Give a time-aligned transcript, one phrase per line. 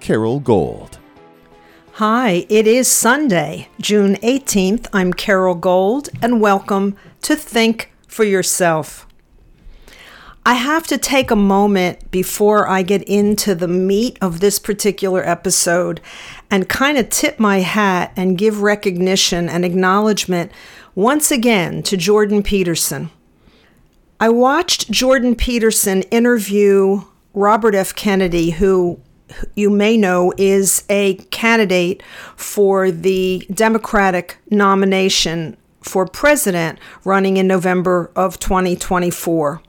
[0.00, 0.98] Carole Gold.
[1.92, 4.86] Hi, it is Sunday, June 18th.
[4.94, 9.06] I'm Carole Gold, and welcome to Think for Yourself.
[10.46, 15.22] I have to take a moment before I get into the meat of this particular
[15.22, 16.00] episode
[16.50, 20.50] and kind of tip my hat and give recognition and acknowledgement
[20.94, 23.10] once again to Jordan Peterson.
[24.18, 27.02] I watched Jordan Peterson interview
[27.34, 27.94] Robert F.
[27.94, 28.98] Kennedy, who
[29.54, 32.02] you may know is a candidate
[32.36, 39.62] for the Democratic nomination for president running in November of 2024.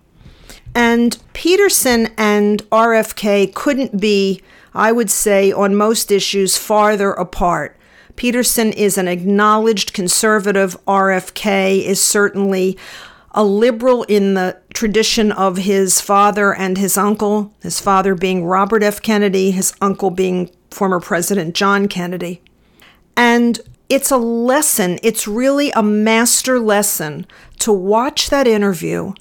[0.73, 4.41] And Peterson and RFK couldn't be,
[4.73, 7.77] I would say, on most issues farther apart.
[8.15, 10.77] Peterson is an acknowledged conservative.
[10.85, 12.77] RFK is certainly
[13.33, 18.83] a liberal in the tradition of his father and his uncle, his father being Robert
[18.83, 19.01] F.
[19.01, 22.41] Kennedy, his uncle being former President John Kennedy.
[23.15, 23.59] And
[23.89, 27.25] it's a lesson, it's really a master lesson
[27.59, 29.13] to watch that interview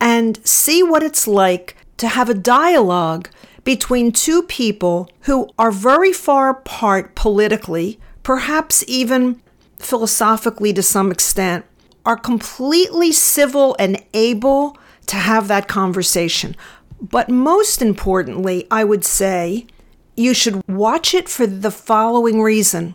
[0.00, 3.28] and see what it's like to have a dialogue
[3.64, 9.40] between two people who are very far apart politically, perhaps even
[9.78, 11.64] philosophically to some extent,
[12.04, 16.56] are completely civil and able to have that conversation.
[17.00, 19.66] But most importantly, I would say
[20.16, 22.94] you should watch it for the following reason.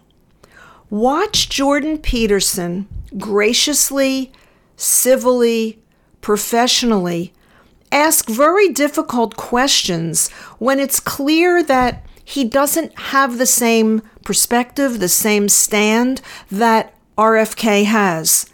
[0.89, 4.31] Watch Jordan Peterson graciously,
[4.75, 5.79] civilly,
[6.21, 7.33] professionally
[7.91, 10.29] ask very difficult questions
[10.59, 17.85] when it's clear that he doesn't have the same perspective, the same stand that RFK
[17.85, 18.47] has.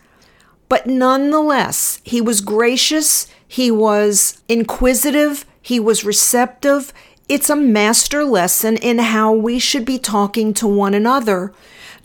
[0.72, 6.94] But nonetheless, he was gracious, he was inquisitive, he was receptive.
[7.28, 11.52] It's a master lesson in how we should be talking to one another.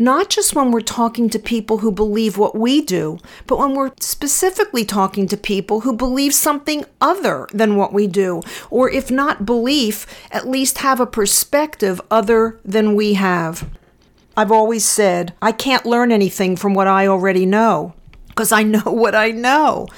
[0.01, 3.93] Not just when we're talking to people who believe what we do, but when we're
[4.01, 9.47] specifically talking to people who believe something other than what we do, or if not
[9.47, 13.71] belief, at least have a perspective other than we have.
[14.37, 17.95] I've always said, I can't learn anything from what I already know
[18.37, 19.89] because I know what I know.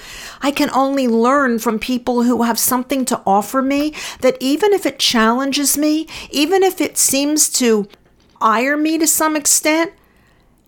[0.40, 4.86] I can only learn from people who have something to offer me that even if
[4.86, 7.88] it challenges me, even if it seems to
[8.40, 9.92] ire me to some extent,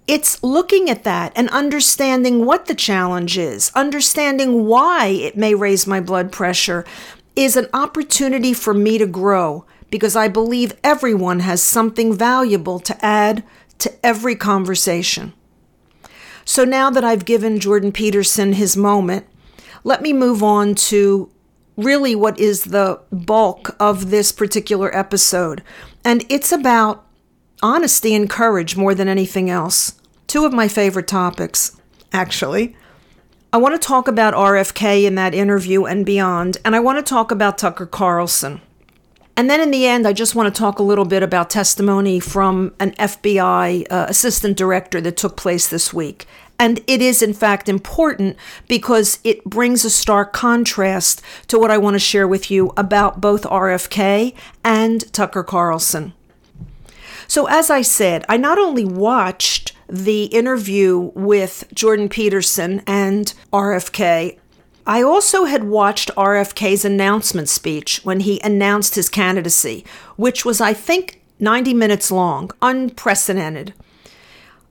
[0.09, 5.87] it's looking at that and understanding what the challenge is, understanding why it may raise
[5.87, 6.85] my blood pressure
[7.37, 13.05] is an opportunity for me to grow because I believe everyone has something valuable to
[13.05, 13.45] add
[13.79, 15.33] to every conversation.
[16.45, 19.27] So now that I've given Jordan Peterson his moment,
[19.85, 21.31] let me move on to
[21.77, 25.63] really what is the bulk of this particular episode.
[26.05, 27.07] And it's about
[27.63, 30.01] honesty and courage more than anything else.
[30.27, 31.81] Two of my favorite topics,
[32.13, 32.77] actually.
[33.53, 37.09] I want to talk about RFK in that interview and beyond, and I want to
[37.09, 38.61] talk about Tucker Carlson.
[39.41, 42.21] And then in the end, I just want to talk a little bit about testimony
[42.21, 46.27] from an FBI uh, assistant director that took place this week.
[46.59, 48.37] And it is, in fact, important
[48.69, 53.23] because it brings a stark contrast to what I want to share with you about
[53.23, 56.13] both RFK and Tucker Carlson.
[57.27, 64.39] So, as I said, I not only watched the interview with Jordan Peterson and RFK,
[64.91, 69.85] I also had watched RFK's announcement speech when he announced his candidacy,
[70.17, 73.73] which was, I think, 90 minutes long, unprecedented.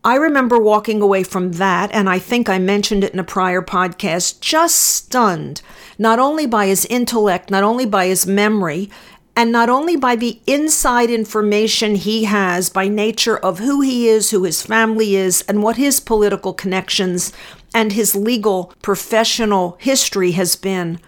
[0.03, 3.61] I remember walking away from that, and I think I mentioned it in a prior
[3.61, 5.61] podcast, just stunned,
[5.97, 8.89] not only by his intellect, not only by his memory,
[9.38, 14.31] and not only by the inside information he has by nature of who he is,
[14.31, 17.31] who his family is, and what his political connections
[17.74, 21.00] and his legal professional history has been.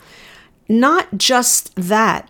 [0.67, 2.29] Not just that,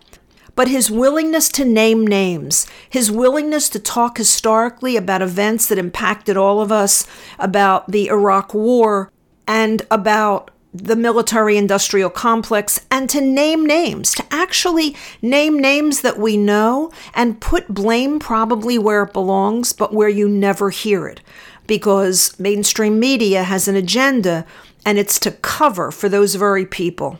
[0.54, 6.36] but his willingness to name names, his willingness to talk historically about events that impacted
[6.36, 7.06] all of us,
[7.38, 9.10] about the Iraq War,
[9.46, 16.18] and about the military industrial complex and to name names, to actually name names that
[16.18, 21.20] we know and put blame probably where it belongs, but where you never hear it.
[21.66, 24.44] Because mainstream media has an agenda
[24.84, 27.18] and it's to cover for those very people.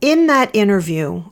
[0.00, 1.24] In that interview,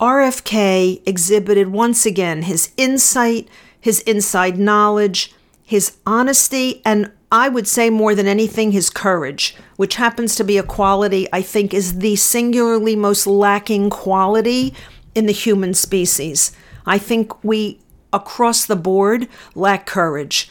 [0.00, 3.48] RFK exhibited once again his insight,
[3.80, 5.32] his inside knowledge,
[5.64, 10.58] his honesty, and I would say more than anything, his courage, which happens to be
[10.58, 14.74] a quality I think is the singularly most lacking quality
[15.14, 16.52] in the human species.
[16.86, 17.78] I think we,
[18.12, 20.50] across the board, lack courage.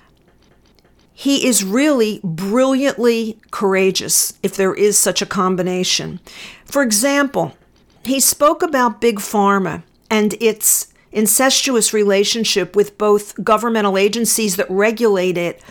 [1.19, 6.21] He is really brilliantly courageous, if there is such a combination.
[6.63, 7.57] For example,
[8.06, 15.38] he spoke about Big Pharma and its incestuous relationship with both governmental agencies that regulate
[15.38, 15.62] it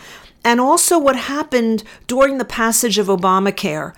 [0.45, 3.95] and also what happened during the passage of Obamacare.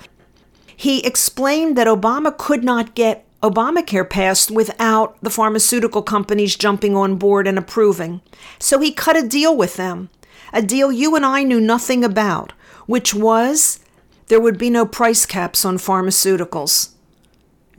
[0.73, 7.17] He explained that Obama could not get Obamacare passed without the pharmaceutical companies jumping on
[7.17, 8.21] board and approving.
[8.57, 10.09] So he cut a deal with them,
[10.53, 12.53] a deal you and I knew nothing about,
[12.85, 13.79] which was
[14.27, 16.91] there would be no price caps on pharmaceuticals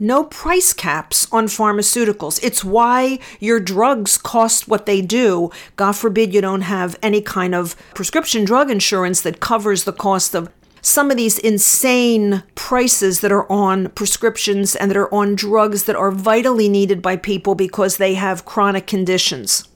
[0.03, 2.39] no price caps on pharmaceuticals.
[2.43, 5.49] It's why your drugs cost what they do.
[5.77, 10.35] God forbid you don't have any kind of prescription drug insurance that covers the cost
[10.35, 15.85] of some of these insane prices that are on prescriptions and that are on drugs
[15.85, 19.69] that are vitally needed by people because they have chronic conditions.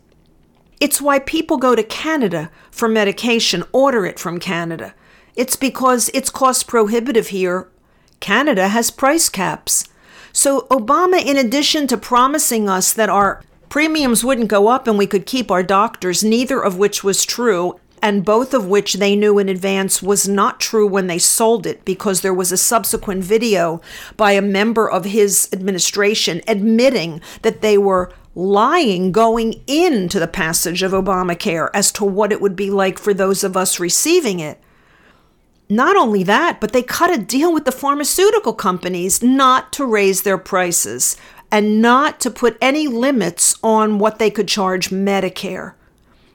[0.79, 4.93] It's why people go to Canada for medication, order it from Canada.
[5.35, 7.69] It's because it's cost prohibitive here.
[8.19, 9.85] Canada has price caps.
[10.33, 15.07] So, Obama, in addition to promising us that our premiums wouldn't go up and we
[15.07, 19.39] could keep our doctors, neither of which was true, and both of which they knew
[19.39, 23.81] in advance was not true when they sold it because there was a subsequent video
[24.15, 30.83] by a member of his administration admitting that they were lying going into the passage
[30.83, 34.61] of Obamacare as to what it would be like for those of us receiving it.
[35.67, 40.21] Not only that, but they cut a deal with the pharmaceutical companies not to raise
[40.21, 41.17] their prices
[41.51, 45.73] and not to put any limits on what they could charge Medicare.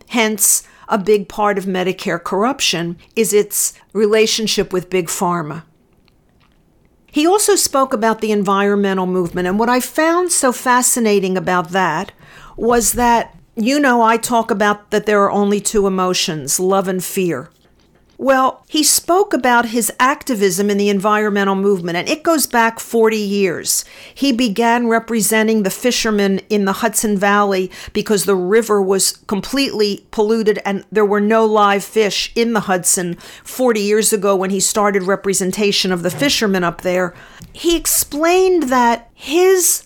[0.08, 5.62] Hence, a big part of Medicare corruption is its relationship with Big Pharma.
[7.12, 12.11] He also spoke about the environmental movement, and what I found so fascinating about that
[12.56, 17.05] was that, you know, I talk about that there are only two emotions love and
[17.05, 17.50] fear.
[18.22, 23.16] Well, he spoke about his activism in the environmental movement, and it goes back 40
[23.16, 23.84] years.
[24.14, 30.60] He began representing the fishermen in the Hudson Valley because the river was completely polluted
[30.64, 35.02] and there were no live fish in the Hudson 40 years ago when he started
[35.02, 37.14] representation of the fishermen up there.
[37.52, 39.82] He explained that his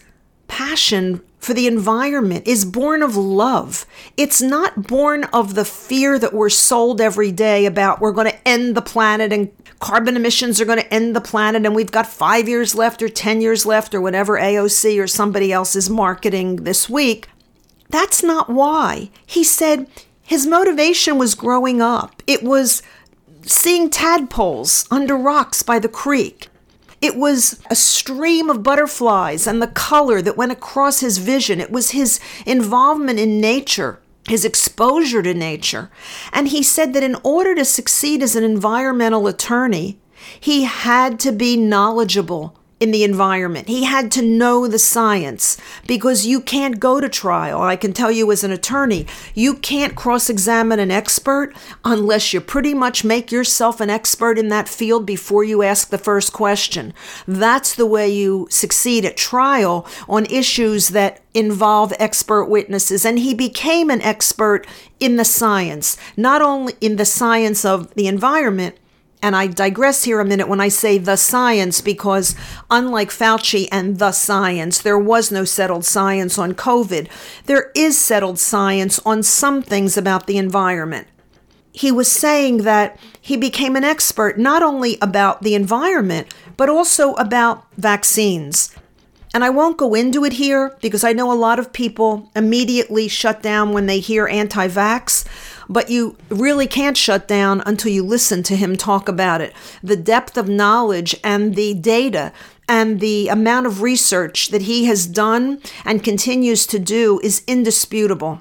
[0.46, 3.86] passion for the environment is born of love.
[4.16, 8.48] It's not born of the fear that we're sold every day about we're going to
[8.48, 12.06] end the planet and carbon emissions are going to end the planet and we've got
[12.06, 16.56] five years left or 10 years left or whatever AOC or somebody else is marketing
[16.64, 17.28] this week.
[17.90, 19.10] That's not why.
[19.24, 19.88] He said
[20.22, 22.82] his motivation was growing up, it was
[23.42, 26.48] seeing tadpoles under rocks by the creek.
[27.06, 31.60] It was a stream of butterflies and the color that went across his vision.
[31.60, 35.88] It was his involvement in nature, his exposure to nature.
[36.32, 40.00] And he said that in order to succeed as an environmental attorney,
[40.40, 43.68] he had to be knowledgeable in the environment.
[43.68, 45.56] He had to know the science
[45.86, 47.62] because you can't go to trial.
[47.62, 51.54] I can tell you as an attorney, you can't cross examine an expert
[51.84, 55.96] unless you pretty much make yourself an expert in that field before you ask the
[55.96, 56.92] first question.
[57.26, 63.06] That's the way you succeed at trial on issues that involve expert witnesses.
[63.06, 64.66] And he became an expert
[65.00, 68.76] in the science, not only in the science of the environment
[69.26, 72.36] and I digress here a minute when I say the science, because
[72.70, 77.08] unlike Fauci and the science, there was no settled science on COVID.
[77.46, 81.08] There is settled science on some things about the environment.
[81.72, 87.14] He was saying that he became an expert not only about the environment, but also
[87.14, 88.72] about vaccines.
[89.34, 93.08] And I won't go into it here because I know a lot of people immediately
[93.08, 95.26] shut down when they hear anti vax
[95.68, 99.52] but you really can't shut down until you listen to him talk about it.
[99.82, 102.32] The depth of knowledge and the data
[102.68, 108.40] and the amount of research that he has done and continues to do is indisputable,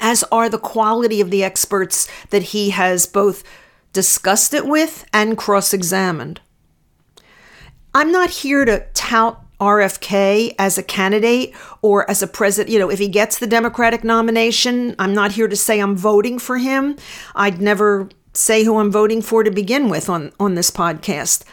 [0.00, 3.44] as are the quality of the experts that he has both
[3.92, 6.40] discussed it with and cross examined.
[7.94, 12.72] I'm not here to tout RFK as a candidate or as a president.
[12.72, 16.38] You know, if he gets the Democratic nomination, I'm not here to say I'm voting
[16.38, 16.96] for him.
[17.34, 21.44] I'd never say who I'm voting for to begin with on, on this podcast.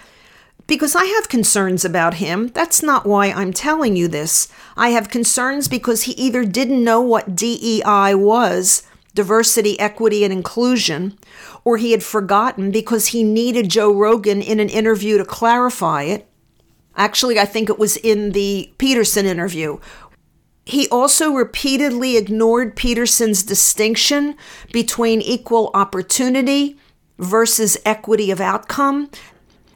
[0.67, 2.49] Because I have concerns about him.
[2.49, 4.49] That's not why I'm telling you this.
[4.75, 8.83] I have concerns because he either didn't know what DEI was,
[9.15, 11.17] diversity, equity, and inclusion,
[11.63, 16.27] or he had forgotten because he needed Joe Rogan in an interview to clarify it.
[16.97, 19.77] Actually, I think it was in the Peterson interview.
[20.65, 24.35] He also repeatedly ignored Peterson's distinction
[24.73, 26.77] between equal opportunity
[27.19, 29.09] versus equity of outcome.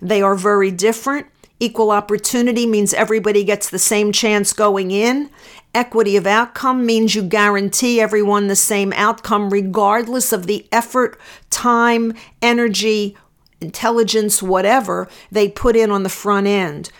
[0.01, 1.27] They are very different.
[1.59, 5.29] Equal opportunity means everybody gets the same chance going in.
[5.75, 11.19] Equity of outcome means you guarantee everyone the same outcome, regardless of the effort,
[11.51, 13.15] time, energy,
[13.61, 16.91] intelligence, whatever they put in on the front end.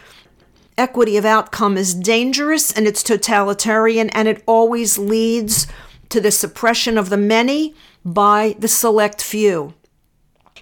[0.81, 5.67] Equity of outcome is dangerous and it's totalitarian, and it always leads
[6.09, 9.75] to the suppression of the many by the select few.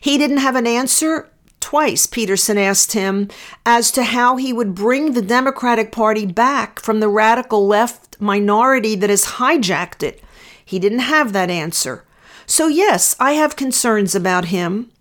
[0.02, 1.30] He didn't have an answer
[1.62, 3.30] Twice, Peterson asked him
[3.66, 8.96] as to how he would bring the Democratic Party back from the radical left minority
[8.96, 10.22] that has hijacked it.
[10.66, 12.04] He didn't have that answer.
[12.46, 14.92] So, yes, I have concerns about him,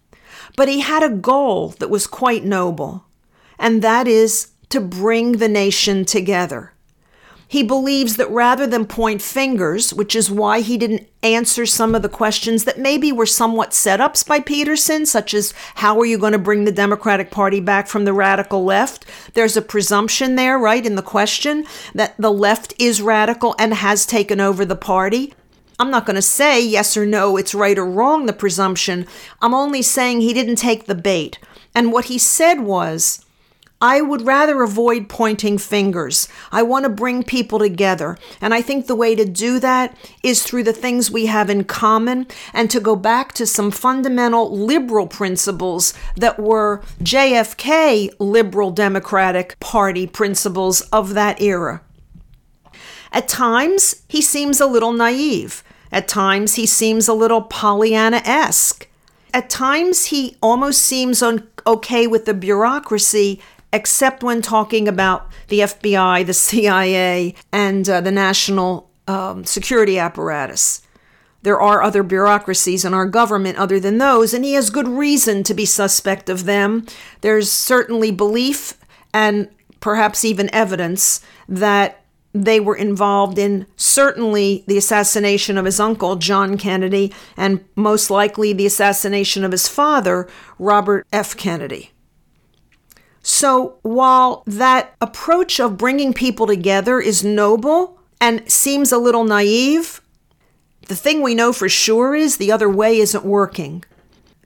[0.57, 3.05] but he had a goal that was quite noble,
[3.59, 6.73] and that is to bring the nation together.
[7.51, 12.03] He believes that rather than point fingers, which is why he didn't answer some of
[12.03, 16.19] the questions that maybe were somewhat set ups by Peterson, such as how are you
[16.19, 19.07] going to bring the Democratic Party back from the radical left?
[19.33, 24.05] There's a presumption there, right, in the question that the left is radical and has
[24.05, 25.33] taken over the party.
[25.79, 29.07] I'm not going to say yes or no, it's right or wrong, the presumption.
[29.41, 31.39] I'm only saying he didn't take the bait.
[31.75, 33.25] And what he said was,
[33.81, 36.29] I would rather avoid pointing fingers.
[36.51, 38.19] I want to bring people together.
[38.41, 41.63] And I think the way to do that is through the things we have in
[41.63, 49.59] common and to go back to some fundamental liberal principles that were JFK liberal Democratic
[49.61, 51.83] Party principles of that era.
[53.13, 55.63] At times, he seems a little naive.
[55.93, 58.89] At times, he seems a little Pollyanna esque.
[59.33, 63.41] At times, he almost seems un- okay with the bureaucracy
[63.73, 70.83] except when talking about the FBI, the CIA, and uh, the national um, security apparatus.
[71.43, 75.45] There are other bureaucracies in our government other than those, and he has good reason
[75.45, 76.87] to be suspect of them.
[77.21, 78.75] There's certainly belief
[79.15, 79.49] and
[79.81, 82.03] perhaps even evidence that
[82.35, 88.53] they were involved in certainly the assassination of his uncle, John Kennedy, and most likely
[88.53, 91.37] the assassination of his father, Robert F.
[91.37, 91.93] Kennedy.
[93.31, 100.01] So while that approach of bringing people together is noble and seems a little naive,
[100.87, 103.85] the thing we know for sure is the other way isn't working.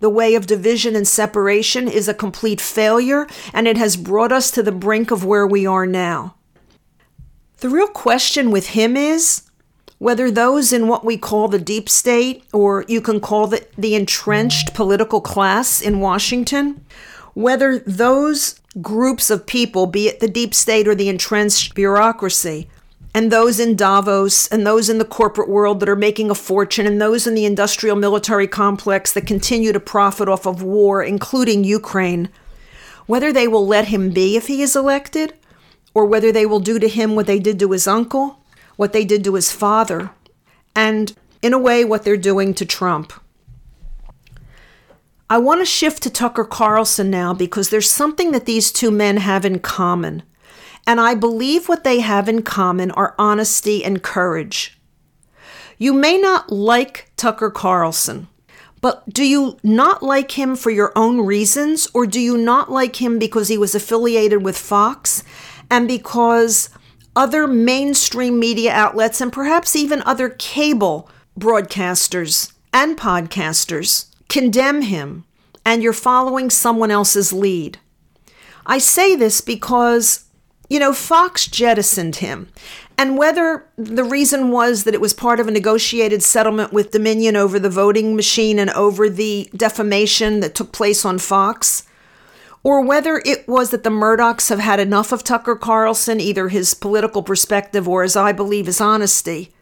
[0.00, 4.50] The way of division and separation is a complete failure, and it has brought us
[4.50, 6.34] to the brink of where we are now.
[7.58, 9.42] The real question with him is
[9.98, 13.94] whether those in what we call the deep state, or you can call it the
[13.94, 16.84] entrenched political class in Washington,
[17.34, 22.68] whether those groups of people, be it the deep state or the entrenched bureaucracy,
[23.14, 26.86] and those in Davos, and those in the corporate world that are making a fortune,
[26.86, 31.64] and those in the industrial military complex that continue to profit off of war, including
[31.64, 32.30] Ukraine,
[33.06, 35.34] whether they will let him be if he is elected,
[35.92, 38.40] or whether they will do to him what they did to his uncle,
[38.76, 40.10] what they did to his father,
[40.74, 43.12] and in a way, what they're doing to Trump.
[45.30, 49.16] I want to shift to Tucker Carlson now because there's something that these two men
[49.18, 50.22] have in common.
[50.86, 54.78] And I believe what they have in common are honesty and courage.
[55.78, 58.28] You may not like Tucker Carlson,
[58.80, 63.00] but do you not like him for your own reasons, or do you not like
[63.00, 65.22] him because he was affiliated with Fox
[65.70, 66.68] and because
[67.14, 75.24] other mainstream media outlets and perhaps even other cable broadcasters and podcasters condemn him
[75.64, 77.78] and you're following someone else's lead.
[78.64, 80.24] I say this because,
[80.70, 82.48] you know, Fox jettisoned him.
[82.96, 87.36] And whether the reason was that it was part of a negotiated settlement with Dominion
[87.36, 91.86] over the voting machine and over the defamation that took place on Fox,
[92.62, 96.72] or whether it was that the Murdochs have had enough of Tucker Carlson, either his
[96.72, 99.52] political perspective or, as I believe, his honesty,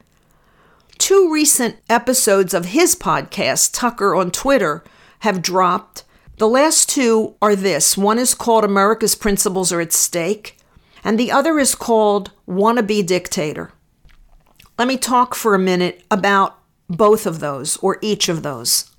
[1.00, 4.85] two recent episodes of his podcast, Tucker on Twitter,
[5.21, 6.04] have dropped.
[6.37, 10.59] The last two are this one is called America's Principles Are at Stake,
[11.02, 13.73] and the other is called Wannabe Dictator.
[14.78, 18.90] Let me talk for a minute about both of those, or each of those.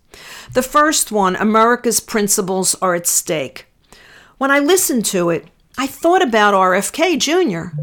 [0.54, 3.68] The first one, America's Principles Are at Stake.
[4.40, 7.76] When I listened to it, I thought about RFK Jr.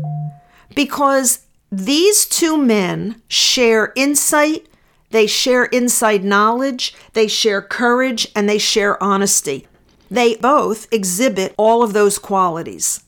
[0.75, 4.67] because these two men share insight,
[5.11, 9.67] they share inside knowledge, they share courage, and they share honesty.
[10.11, 13.05] They both exhibit all of those qualities.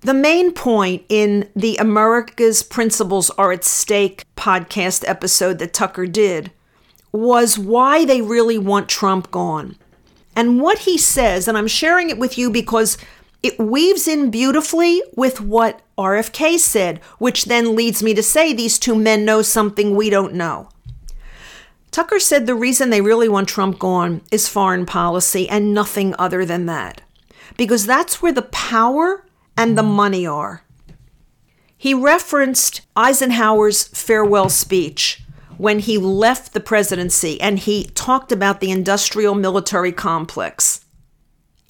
[0.00, 6.50] The main point in the America's Principles Are at Stake podcast episode that Tucker did
[7.12, 9.76] was why they really want Trump gone.
[10.34, 12.98] And what he says, and I'm sharing it with you because
[13.42, 18.78] it weaves in beautifully with what RFK said, which then leads me to say these
[18.78, 20.68] two men know something we don't know.
[21.90, 26.44] Tucker said the reason they really want Trump gone is foreign policy and nothing other
[26.44, 27.02] than that.
[27.56, 30.64] Because that's where the power and the money are.
[31.76, 35.22] He referenced Eisenhower's farewell speech
[35.58, 40.81] when he left the presidency and he talked about the industrial military complex.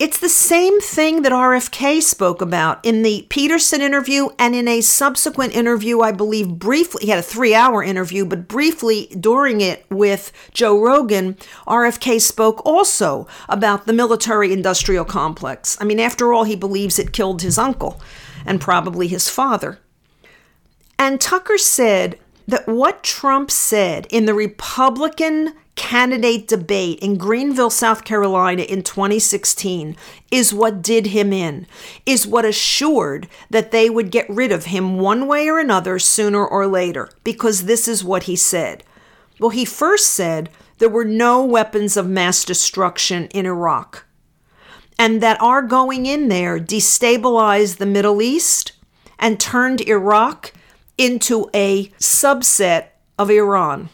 [0.02, 4.80] It's the same thing that RFK spoke about in the Peterson interview and in a
[4.80, 9.86] subsequent interview, I believe briefly, he had a three hour interview, but briefly during it
[9.90, 11.34] with Joe Rogan,
[11.68, 15.78] RFK spoke also about the military industrial complex.
[15.80, 18.00] I mean, after all, he believes it killed his uncle
[18.44, 19.78] and probably his father.
[20.98, 22.18] And Tucker said
[22.48, 29.96] that what Trump said in the Republican candidate debate in Greenville, South Carolina in 2016
[30.30, 31.66] is what did him in,
[32.04, 36.46] is what assured that they would get rid of him one way or another sooner
[36.46, 38.84] or later, because this is what he said.
[39.40, 44.04] Well, he first said there were no weapons of mass destruction in Iraq,
[44.98, 48.72] and that our going in there destabilized the Middle East
[49.18, 50.52] and turned Iraq
[50.98, 52.88] into a subset
[53.18, 53.88] of Iran.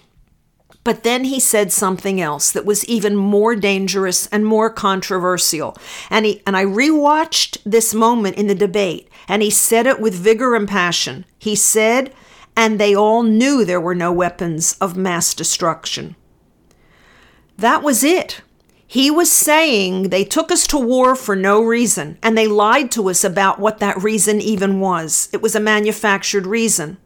[0.89, 5.77] But then he said something else that was even more dangerous and more controversial.
[6.09, 10.15] And he and I rewatched this moment in the debate, and he said it with
[10.15, 11.27] vigor and passion.
[11.39, 12.11] He said,
[12.57, 16.17] and they all knew there were no weapons of mass destruction.
[17.59, 18.41] That was it.
[18.87, 23.11] He was saying they took us to war for no reason, and they lied to
[23.11, 25.29] us about what that reason even was.
[25.35, 26.97] It was a manufactured reason.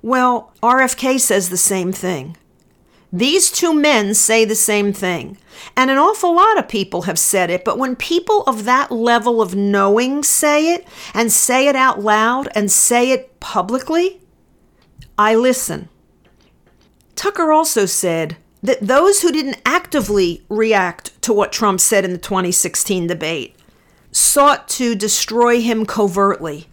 [0.00, 2.36] Well, RFK says the same thing.
[3.14, 5.38] These two men say the same thing.
[5.76, 9.40] And an awful lot of people have said it, but when people of that level
[9.40, 14.20] of knowing say it and say it out loud and say it publicly,
[15.16, 15.88] I listen.
[17.14, 22.18] Tucker also said that those who didn't actively react to what Trump said in the
[22.18, 23.54] 2016 debate
[24.10, 26.66] sought to destroy him covertly,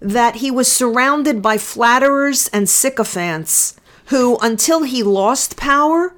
[0.00, 3.80] that he was surrounded by flatterers and sycophants
[4.12, 6.14] who, until he lost power,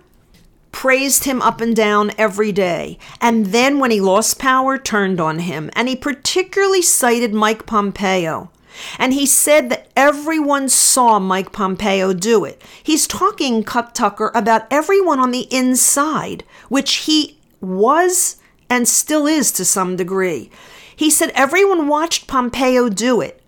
[0.73, 2.99] praised him up and down every day.
[3.21, 5.71] And then, when he lost power, turned on him.
[5.75, 8.51] And he particularly cited Mike Pompeo.
[8.99, 12.61] And he said that everyone saw Mike Pompeo do it.
[12.83, 19.53] He's talking, Cut Tucker, about everyone on the inside, which he was and still is
[19.53, 20.51] to some degree.
[20.97, 23.41] He said everyone watched Pompeo do it.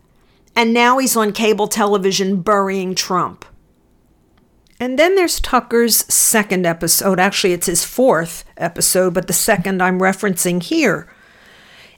[0.55, 3.45] And now he's on cable television burying Trump.
[4.79, 7.19] And then there's Tucker's second episode.
[7.19, 11.09] Actually, it's his fourth episode, but the second I'm referencing here.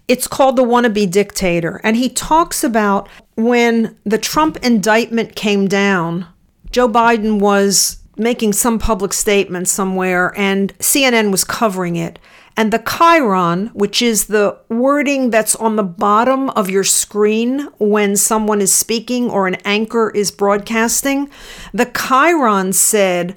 [0.07, 1.81] It's called The Wannabe Dictator.
[1.85, 6.27] And he talks about when the Trump indictment came down,
[6.71, 12.19] Joe Biden was making some public statement somewhere, and CNN was covering it.
[12.59, 18.17] And the chyron, which is the wording that's on the bottom of your screen when
[18.17, 21.31] someone is speaking or an anchor is broadcasting,
[21.73, 23.37] the chyron said,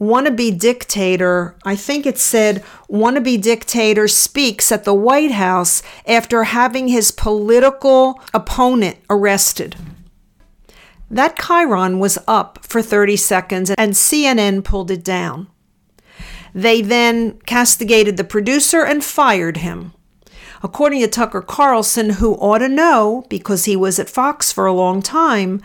[0.00, 6.88] wannabe dictator, I think it said, wannabe dictator speaks at the White House after having
[6.88, 9.76] his political opponent arrested.
[11.08, 15.46] That chyron was up for 30 seconds and CNN pulled it down.
[16.54, 19.92] They then castigated the producer and fired him.
[20.62, 24.72] According to Tucker Carlson, who ought to know because he was at Fox for a
[24.72, 25.62] long time,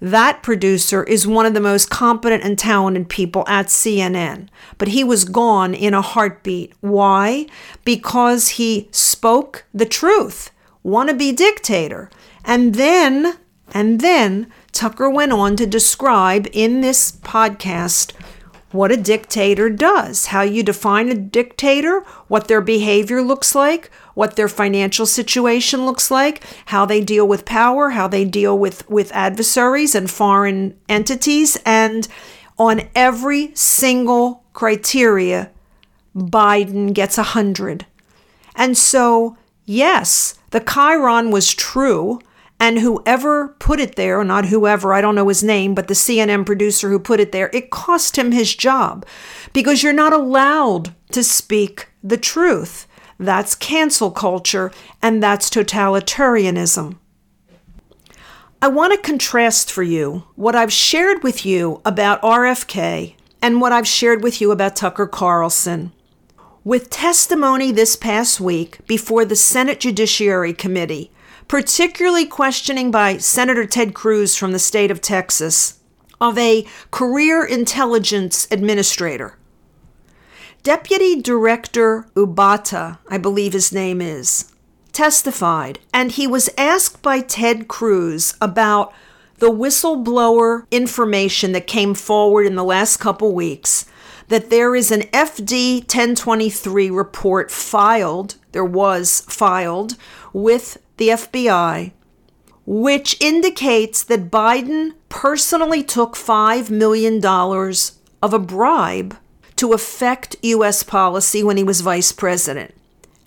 [0.00, 4.48] that producer is one of the most competent and talented people at CNN.
[4.76, 6.72] But he was gone in a heartbeat.
[6.80, 7.46] Why?
[7.84, 10.50] Because he spoke the truth.
[10.84, 12.10] Wannabe dictator.
[12.44, 13.36] And then,
[13.72, 18.12] and then, Tucker went on to describe in this podcast
[18.72, 24.36] what a dictator does, how you define a dictator, what their behavior looks like, what
[24.36, 29.12] their financial situation looks like, how they deal with power, how they deal with, with
[29.12, 31.56] adversaries and foreign entities.
[31.64, 32.08] And
[32.58, 35.50] on every single criteria,
[36.16, 37.86] Biden gets a 100.
[38.54, 42.20] And so, yes, the chyron was true.
[42.62, 46.46] And whoever put it there, not whoever, I don't know his name, but the CNN
[46.46, 49.04] producer who put it there, it cost him his job
[49.52, 52.86] because you're not allowed to speak the truth.
[53.18, 54.70] That's cancel culture
[55.02, 56.98] and that's totalitarianism.
[58.62, 63.72] I want to contrast for you what I've shared with you about RFK and what
[63.72, 65.90] I've shared with you about Tucker Carlson.
[66.62, 71.10] With testimony this past week before the Senate Judiciary Committee,
[71.52, 75.80] particularly questioning by Senator Ted Cruz from the state of Texas
[76.18, 79.36] of a career intelligence administrator.
[80.62, 84.50] Deputy Director Abbate, I believe his name is,
[84.92, 88.94] testified, and he was asked by Ted Cruz about
[89.36, 93.84] the whistleblower information that came forward in the last couple weeks
[94.28, 99.98] that there is an FD 1023 report filed, there was filed
[100.32, 101.90] with the FBI,
[102.64, 107.24] which indicates that Biden personally took $5 million
[108.22, 109.16] of a bribe
[109.56, 110.84] to affect U.S.
[110.84, 112.72] policy when he was vice president.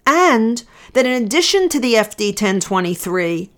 [0.08, 3.50] And that in addition to the FD 1023,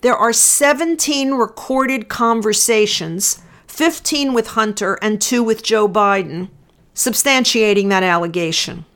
[0.00, 6.48] there are 17 recorded conversations, 15 with Hunter and 2 with Joe Biden,
[6.94, 8.86] substantiating that allegation.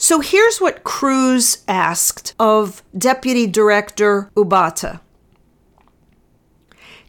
[0.00, 5.00] So here's what Cruz asked of Deputy Director Abbate.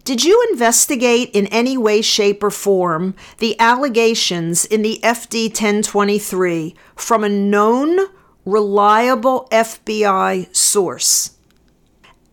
[0.04, 6.73] Did you investigate in any way, shape, or form the allegations in the FD 1023
[6.95, 8.08] from a known,
[8.43, 11.38] reliable FBI source?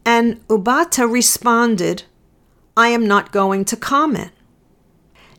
[0.07, 2.05] And Abbate responded,
[2.75, 4.31] I am not going to comment.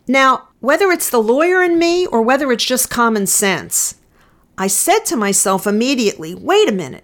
[0.08, 3.96] Now, whether it's the lawyer in me or whether it's just common sense,
[4.58, 7.04] I said to myself immediately, wait a minute.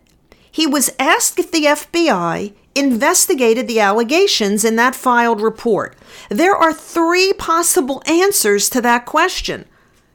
[0.51, 5.95] He was asked if the FBI investigated the allegations in that filed report.
[6.29, 9.65] There are three possible answers to that question,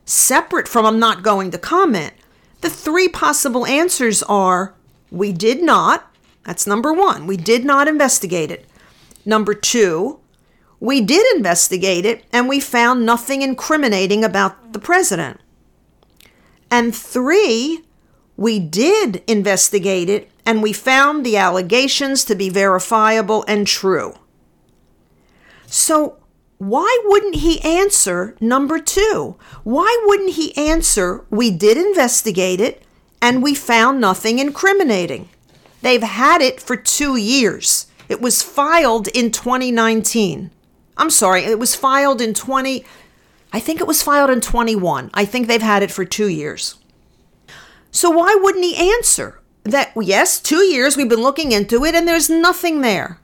[0.05, 2.14] separate from I'm not going to comment.
[2.61, 4.74] The three possible answers are
[5.11, 6.11] we did not.
[6.44, 7.27] That's number one.
[7.27, 8.66] We did not investigate it.
[9.24, 10.18] Number two,
[10.81, 15.40] we did investigate it and we found nothing incriminating about the president.
[16.70, 17.85] And three,
[18.37, 24.14] we did investigate it and we found the allegations to be verifiable and true.
[25.66, 26.16] So,
[26.59, 29.37] why wouldn't he answer number two?
[29.62, 32.83] Why wouldn't he answer, we did investigate it
[33.20, 35.28] and we found nothing incriminating?
[35.83, 37.87] They've had it for two years.
[38.09, 40.50] It was filed in 2019.
[40.96, 42.85] I'm sorry, it was filed in 20.
[43.53, 45.11] I think it was filed in 21.
[45.15, 46.77] I think they've had it for two years.
[47.91, 52.07] So why wouldn't he answer that, yes, two years we've been looking into it and
[52.07, 53.21] there's nothing there?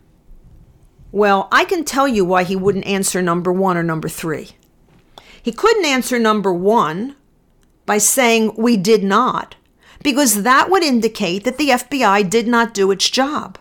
[1.13, 4.51] Well, I can tell you why he wouldn't answer number one or number three.
[5.41, 7.17] He couldn't answer number one
[7.87, 9.57] by saying we did not,
[10.03, 13.59] because that would indicate that the FBI did not do its job.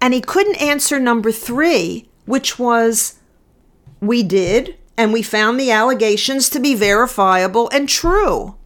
[0.00, 3.18] And he couldn't answer number three, which was
[4.00, 8.56] we did, and we found the allegations to be verifiable and true.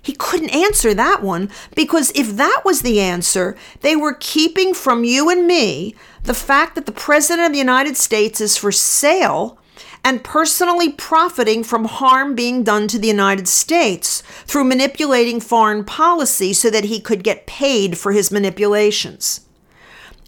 [0.00, 5.04] He couldn't answer that one because if that was the answer, they were keeping from
[5.04, 9.58] you and me the fact that the President of the United States is for sale
[10.04, 16.52] and personally profiting from harm being done to the United States through manipulating foreign policy
[16.52, 19.46] so that he could get paid for his manipulations.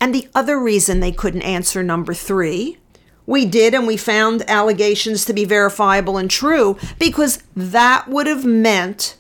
[0.01, 2.79] And the other reason they couldn't answer number three
[3.27, 8.45] we did, and we found allegations to be verifiable and true because that would have
[8.45, 9.17] meant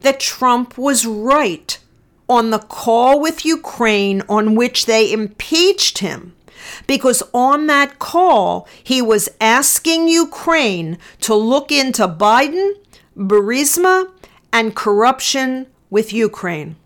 [0.00, 1.78] that Trump was right
[2.28, 6.34] on the call with Ukraine on which they impeached him.
[6.86, 12.72] Because on that call, he was asking Ukraine to look into Biden,
[13.16, 14.10] Burisma,
[14.52, 16.76] and corruption with Ukraine.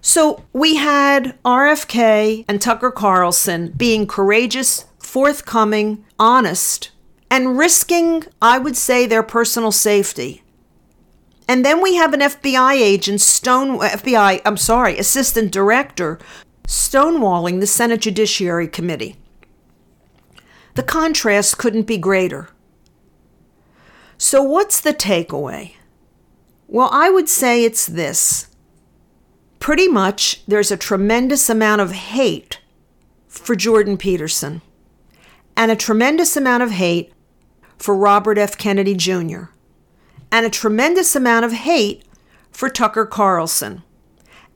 [0.00, 6.90] So we had RFK and Tucker Carlson being courageous forthcoming, honest,
[7.30, 10.42] and risking, I would say, their personal safety.
[11.48, 16.18] And then we have an FBI agent, Stone FBI, I'm sorry, assistant director,
[16.66, 19.16] stonewalling the Senate Judiciary Committee.
[20.74, 22.50] The contrast couldn't be greater.
[24.18, 25.72] So, what's the takeaway?
[26.66, 28.48] Well, I would say it's this.
[29.58, 32.60] Pretty much, there's a tremendous amount of hate
[33.26, 34.60] for Jordan Peterson
[35.58, 37.12] and a tremendous amount of hate
[37.76, 38.56] for Robert F.
[38.56, 39.46] Kennedy Jr.
[40.30, 42.04] and a tremendous amount of hate
[42.52, 43.82] for Tucker Carlson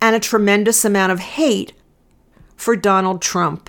[0.01, 1.73] and a tremendous amount of hate
[2.55, 3.69] for Donald Trump.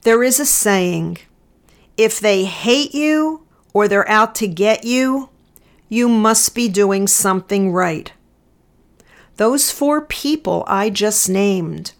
[0.00, 1.18] There is a saying
[1.96, 5.30] if they hate you or they're out to get you,
[5.88, 8.12] you must be doing something right.
[9.36, 11.92] Those four people I just named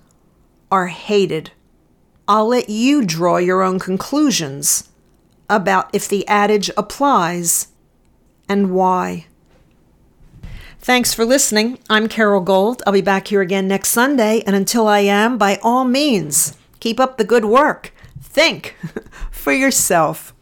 [0.72, 1.52] are hated.
[2.32, 4.88] I'll let you draw your own conclusions
[5.50, 7.68] about if the adage applies
[8.48, 9.26] and why.
[10.78, 11.78] Thanks for listening.
[11.90, 12.82] I'm Carole Gold.
[12.86, 16.98] I'll be back here again next Sunday, and until I am, by all means, keep
[16.98, 17.92] up the good work.
[18.22, 18.76] Think
[19.30, 20.34] for yourself.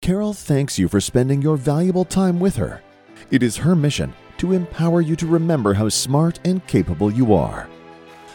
[0.00, 2.84] Carole thanks you for spending your valuable time with her.
[3.32, 7.68] It is her mission to empower you to remember how smart and capable you are.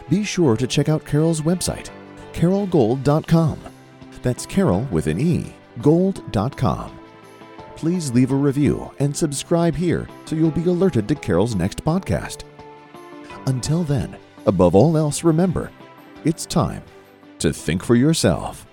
[0.10, 1.90] Be sure to check out Carole's website,
[2.34, 3.60] carolgold.com.
[4.22, 7.00] That's Carol with an E, gold.com.
[7.76, 12.44] Please leave a review and subscribe here so you'll be alerted to Carole's next podcast.
[13.48, 14.16] Until then,
[14.46, 15.72] above all else, remember
[16.24, 16.84] it's time
[17.40, 18.68] to think for yourself.